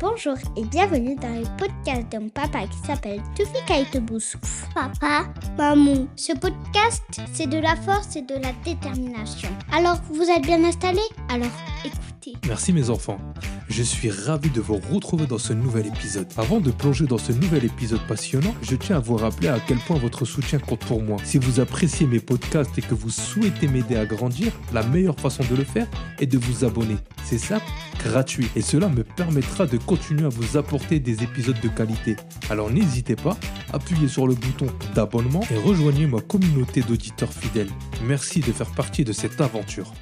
[0.00, 4.66] Bonjour et bienvenue dans le podcast de mon papa qui s'appelle Tufika Boussouf.
[4.74, 5.26] Papa,
[5.56, 7.02] maman, ce podcast,
[7.32, 9.48] c'est de la force et de la détermination.
[9.72, 10.98] Alors, vous êtes bien installés?
[11.28, 11.50] Alors,
[11.84, 12.36] écoutez.
[12.46, 13.18] Merci mes enfants.
[13.68, 16.26] Je suis ravi de vous retrouver dans ce nouvel épisode.
[16.36, 19.78] Avant de plonger dans ce nouvel épisode passionnant, je tiens à vous rappeler à quel
[19.78, 21.18] point votre soutien compte pour moi.
[21.24, 25.44] Si vous appréciez mes podcasts et que vous souhaitez m'aider à grandir, la meilleure façon
[25.50, 25.86] de le faire
[26.18, 26.96] est de vous abonner.
[27.24, 27.64] C'est simple,
[27.98, 28.48] gratuit.
[28.54, 32.16] Et cela me permettra de continuer à vous apporter des épisodes de qualité.
[32.50, 33.36] Alors n'hésitez pas,
[33.72, 37.70] appuyez sur le bouton d'abonnement et rejoignez ma communauté d'auditeurs fidèles.
[38.04, 39.94] Merci de faire partie de cette aventure.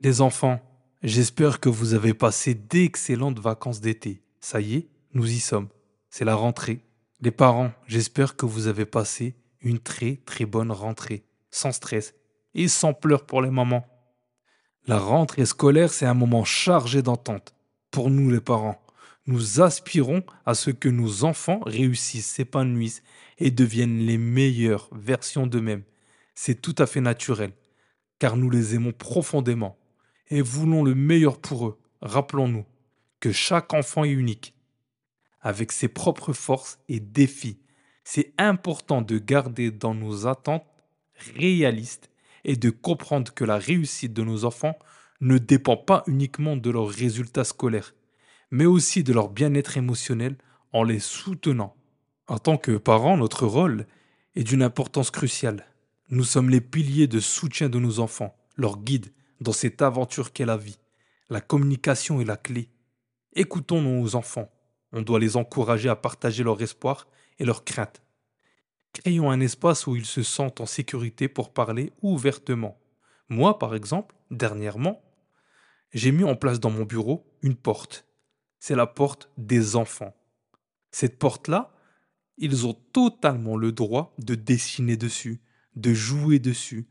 [0.00, 0.60] Les enfants,
[1.04, 4.22] j'espère que vous avez passé d'excellentes vacances d'été.
[4.40, 5.68] Ça y est, nous y sommes.
[6.10, 6.80] C'est la rentrée.
[7.20, 12.14] Les parents, j'espère que vous avez passé une très très bonne rentrée, sans stress
[12.54, 13.86] et sans pleurs pour les mamans.
[14.88, 17.54] La rentrée scolaire, c'est un moment chargé d'entente.
[17.92, 18.82] Pour nous les parents,
[19.26, 23.04] nous aspirons à ce que nos enfants réussissent, s'épanouissent
[23.38, 25.84] et deviennent les meilleures versions d'eux-mêmes.
[26.34, 27.52] C'est tout à fait naturel,
[28.18, 29.78] car nous les aimons profondément
[30.30, 31.78] et voulons le meilleur pour eux.
[32.00, 32.64] Rappelons-nous
[33.20, 34.52] que chaque enfant est unique,
[35.40, 37.60] avec ses propres forces et défis.
[38.02, 40.66] C'est important de garder dans nos attentes
[41.36, 42.10] réalistes
[42.44, 44.78] et de comprendre que la réussite de nos enfants
[45.20, 47.94] ne dépend pas uniquement de leurs résultats scolaires,
[48.50, 50.36] mais aussi de leur bien-être émotionnel
[50.72, 51.76] en les soutenant.
[52.26, 53.86] En tant que parents, notre rôle
[54.34, 55.66] est d'une importance cruciale.
[56.10, 60.44] Nous sommes les piliers de soutien de nos enfants, leur guide dans cette aventure qu'est
[60.44, 60.78] la vie.
[61.30, 62.68] La communication est la clé.
[63.34, 64.50] Écoutons nos enfants.
[64.92, 67.06] On doit les encourager à partager leur espoir
[67.38, 68.02] et leurs craintes.
[68.92, 72.78] Créons un espace où ils se sentent en sécurité pour parler ouvertement.
[73.28, 75.02] Moi, par exemple, dernièrement,
[75.92, 78.06] j'ai mis en place dans mon bureau une porte.
[78.58, 80.14] C'est la porte des enfants.
[80.90, 81.74] Cette porte-là,
[82.36, 85.40] ils ont totalement le droit de dessiner dessus,
[85.74, 86.88] de jouer dessus.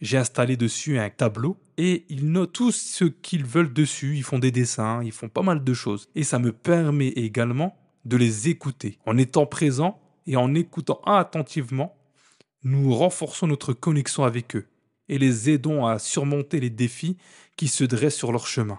[0.00, 4.16] J'ai installé dessus un tableau et ils notent tout ce qu'ils veulent dessus.
[4.16, 6.08] Ils font des dessins, ils font pas mal de choses.
[6.14, 8.98] Et ça me permet également de les écouter.
[9.06, 11.96] En étant présent, et en écoutant attentivement,
[12.62, 14.66] nous renforçons notre connexion avec eux
[15.08, 17.16] et les aidons à surmonter les défis
[17.56, 18.78] qui se dressent sur leur chemin.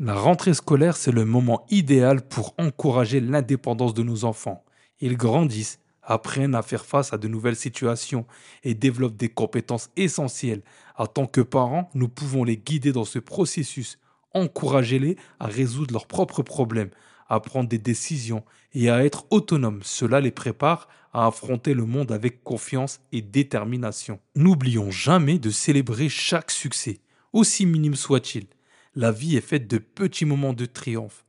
[0.00, 4.64] La rentrée scolaire, c'est le moment idéal pour encourager l'indépendance de nos enfants.
[4.98, 8.26] Ils grandissent, apprennent à faire face à de nouvelles situations
[8.64, 10.62] et développent des compétences essentielles.
[10.96, 14.00] En tant que parents, nous pouvons les guider dans ce processus,
[14.34, 16.90] encourager-les à résoudre leurs propres problèmes,
[17.32, 18.44] à prendre des décisions
[18.74, 19.80] et à être autonomes.
[19.82, 24.20] Cela les prépare à affronter le monde avec confiance et détermination.
[24.36, 27.00] N'oublions jamais de célébrer chaque succès,
[27.32, 28.48] aussi minime soit-il.
[28.94, 31.24] La vie est faite de petits moments de triomphe,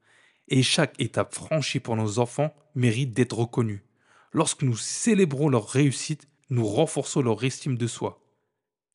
[0.49, 3.85] et chaque étape franchie pour nos enfants mérite d'être reconnue.
[4.33, 8.21] Lorsque nous célébrons leur réussite, nous renforçons leur estime de soi.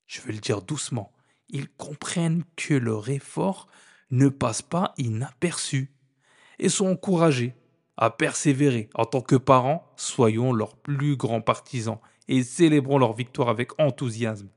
[0.07, 1.11] Je vais le dire doucement,
[1.49, 3.67] ils comprennent que leur effort
[4.11, 5.95] ne passe pas inaperçu
[6.59, 7.55] et sont encouragés
[7.97, 8.89] à persévérer.
[8.95, 11.99] En tant que parents, soyons leurs plus grands partisans
[12.29, 14.49] et célébrons leur victoire avec enthousiasme.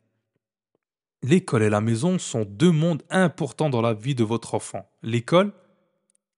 [1.23, 4.89] L'école et la maison sont deux mondes importants dans la vie de votre enfant.
[5.03, 5.53] L'école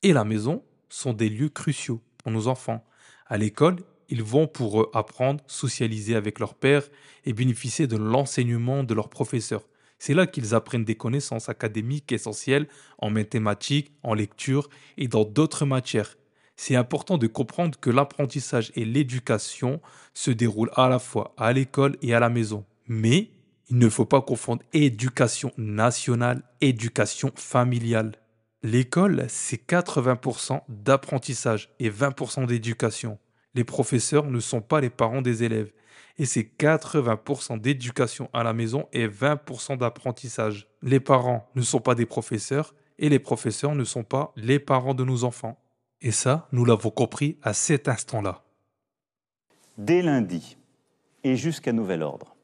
[0.01, 2.83] et la maison sont des lieux cruciaux pour nos enfants.
[3.27, 3.77] À l'école,
[4.09, 6.87] ils vont pour eux apprendre, socialiser avec leurs pères
[7.25, 9.63] et bénéficier de l'enseignement de leurs professeurs.
[10.05, 15.65] C'est là qu'ils apprennent des connaissances académiques essentielles en mathématiques, en lecture et dans d'autres
[15.65, 16.17] matières.
[16.57, 19.79] C'est important de comprendre que l'apprentissage et l'éducation
[20.13, 22.65] se déroulent à la fois à l'école et à la maison.
[22.85, 23.29] Mais
[23.69, 28.11] il ne faut pas confondre éducation nationale, éducation familiale.
[28.61, 33.19] L'école, c'est 80% d'apprentissage et 20% d'éducation.
[33.55, 35.71] Les professeurs ne sont pas les parents des élèves
[36.17, 40.67] et c'est 80% d'éducation à la maison et 20% d'apprentissage.
[40.81, 44.93] Les parents ne sont pas des professeurs et les professeurs ne sont pas les parents
[44.93, 45.59] de nos enfants.
[46.01, 48.43] Et ça, nous l'avons compris à cet instant-là.
[49.77, 50.57] Dès lundi
[51.23, 52.35] et jusqu'à nouvel ordre,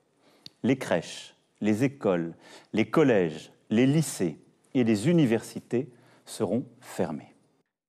[0.63, 2.33] les crèches, les écoles,
[2.73, 4.39] les collèges, les lycées
[4.73, 5.89] et les universités
[6.25, 7.35] seront fermés.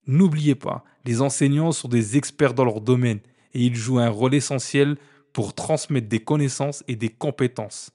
[0.07, 3.21] N'oubliez pas, les enseignants sont des experts dans leur domaine
[3.55, 4.97] et ils jouent un rôle essentiel
[5.33, 7.91] pour transmettre des connaissances et des compétences.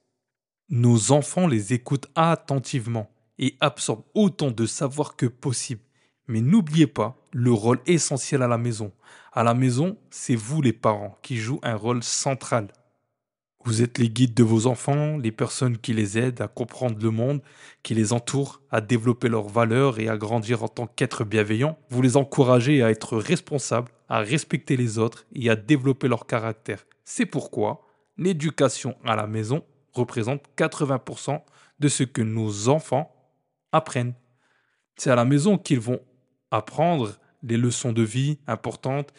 [0.70, 5.82] Nos enfants les écoutent attentivement et absorbent autant de savoir que possible.
[6.28, 8.92] Mais n'oubliez pas le rôle essentiel à la maison.
[9.32, 12.70] À la maison, c'est vous les parents qui jouent un rôle central.
[13.68, 17.10] Vous êtes les guides de vos enfants, les personnes qui les aident à comprendre le
[17.10, 17.42] monde,
[17.82, 21.76] qui les entourent, à développer leurs valeurs et à grandir en tant qu'êtres bienveillants.
[21.90, 26.86] Vous les encouragez à être responsables, à respecter les autres et à développer leur caractère.
[27.06, 27.82] C'est pourquoi
[28.18, 31.42] l'éducation à la maison représente 80%
[31.80, 33.12] de ce que nos enfants
[33.72, 34.14] apprennent.
[34.96, 36.02] C'est à la maison qu'ils vont
[36.52, 39.12] apprendre les leçons de vie importantes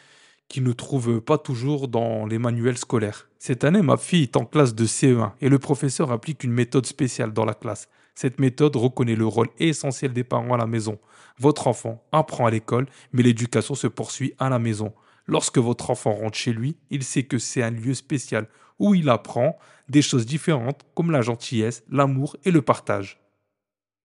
[0.49, 3.29] qu'ils ne trouvent pas toujours dans les manuels scolaires.
[3.39, 6.87] Cette année, ma fille est en classe de CE1 et le professeur applique une méthode
[6.87, 7.89] spéciale dans la classe.
[8.15, 10.99] Cette méthode reconnaît le rôle essentiel des parents à la maison.
[11.39, 14.95] Votre enfant apprend à l'école, mais l'éducation se poursuit à la maison.
[15.27, 19.09] Lorsque votre enfant rentre chez lui, il sait que c'est un lieu spécial où il
[19.09, 19.59] apprend
[19.89, 23.21] des choses différentes comme la gentillesse, l'amour et le partage.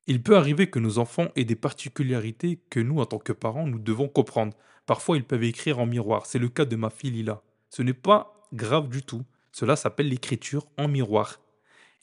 [0.07, 3.67] Il peut arriver que nos enfants aient des particularités que nous, en tant que parents,
[3.67, 4.53] nous devons comprendre.
[4.85, 6.25] Parfois, ils peuvent écrire en miroir.
[6.25, 7.43] C'est le cas de ma fille Lila.
[7.69, 9.23] Ce n'est pas grave du tout.
[9.51, 11.39] Cela s'appelle l'écriture en miroir.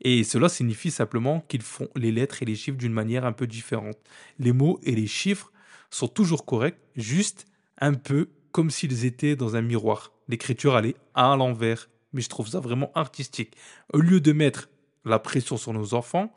[0.01, 3.47] Et cela signifie simplement qu'ils font les lettres et les chiffres d'une manière un peu
[3.47, 3.99] différente.
[4.39, 5.53] Les mots et les chiffres
[5.91, 7.47] sont toujours corrects, juste
[7.81, 10.13] un peu comme s'ils étaient dans un miroir.
[10.29, 11.89] L'écriture, elle est à l'envers.
[12.13, 13.57] Mais je trouve ça vraiment artistique.
[13.93, 14.71] Au lieu de mettre
[15.05, 16.33] la pression sur nos enfants,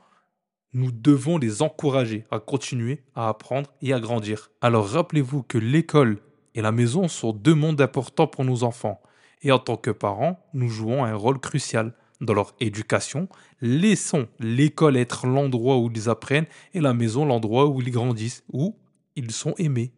[0.73, 4.51] nous devons les encourager à continuer à apprendre et à grandir.
[4.62, 6.19] Alors rappelez-vous que l'école
[6.56, 9.01] et la maison sont deux mondes importants pour nos enfants.
[9.41, 13.27] Et en tant que parents, nous jouons un rôle crucial dans leur éducation.
[13.59, 18.75] Laissons l'école être l'endroit où ils apprennent et la maison l'endroit où ils grandissent, où
[19.15, 19.91] ils sont aimés.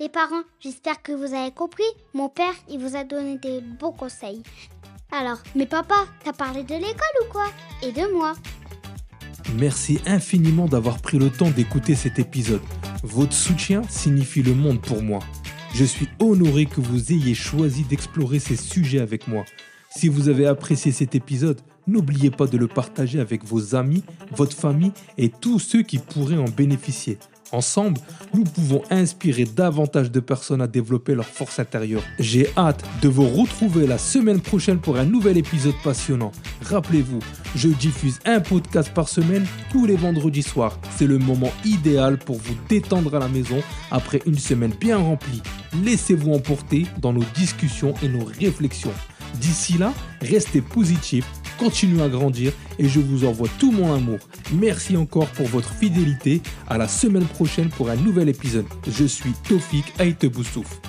[0.00, 1.84] Les parents, j'espère que vous avez compris.
[2.14, 4.42] Mon père, il vous a donné des bons conseils.
[5.10, 7.46] Alors, mais papa, t'as parlé de l'école ou quoi?
[7.82, 8.34] Et de moi
[9.56, 12.60] Merci infiniment d'avoir pris le temps d'écouter cet épisode.
[13.02, 15.20] Votre soutien signifie le monde pour moi.
[15.74, 19.44] Je suis honoré que vous ayez choisi d'explorer ces sujets avec moi.
[19.90, 24.56] Si vous avez apprécié cet épisode, n'oubliez pas de le partager avec vos amis, votre
[24.56, 27.18] famille et tous ceux qui pourraient en bénéficier.
[27.52, 28.00] Ensemble,
[28.34, 32.02] nous pouvons inspirer davantage de personnes à développer leur force intérieure.
[32.18, 36.32] J'ai hâte de vous retrouver la semaine prochaine pour un nouvel épisode passionnant.
[36.62, 37.20] Rappelez-vous,
[37.54, 40.78] je diffuse un podcast par semaine tous les vendredis soirs.
[40.96, 45.42] C'est le moment idéal pour vous détendre à la maison après une semaine bien remplie.
[45.84, 48.92] Laissez-vous emporter dans nos discussions et nos réflexions.
[49.40, 51.26] D'ici là, restez positifs
[51.58, 54.18] continuez à grandir et je vous envoie tout mon amour.
[54.52, 56.40] Merci encore pour votre fidélité.
[56.68, 58.66] À la semaine prochaine pour un nouvel épisode.
[58.86, 60.80] Je suis Tofik Aiteboussouf.